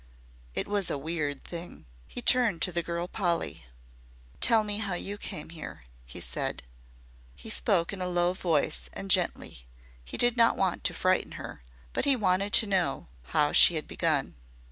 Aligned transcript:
It 0.55 0.67
was 0.67 0.89
a 0.89 0.97
weird 0.97 1.43
thing. 1.43 1.85
He 2.07 2.23
turned 2.23 2.59
to 2.63 2.71
the 2.71 2.81
girl 2.81 3.07
Polly. 3.07 3.67
"Tell 4.39 4.63
me 4.63 4.79
how 4.79 4.95
you 4.95 5.15
came 5.15 5.51
here," 5.51 5.83
he 6.07 6.19
said. 6.19 6.63
He 7.35 7.51
spoke 7.51 7.93
in 7.93 8.01
a 8.01 8.07
low 8.07 8.33
voice 8.33 8.89
and 8.93 9.11
gently. 9.11 9.67
He 10.03 10.17
did 10.17 10.35
not 10.35 10.57
want 10.57 10.83
to 10.85 10.95
frighten 10.95 11.33
her, 11.33 11.61
but 11.93 12.05
he 12.05 12.15
wanted 12.15 12.51
to 12.53 12.65
know 12.65 13.09
how 13.25 13.51
SHE 13.51 13.75
had 13.75 13.87
begun. 13.87 14.33